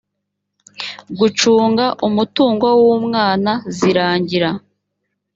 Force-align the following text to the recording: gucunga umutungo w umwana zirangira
gucunga 1.17 1.85
umutungo 2.07 2.67
w 2.85 2.87
umwana 2.97 3.51
zirangira 3.77 4.49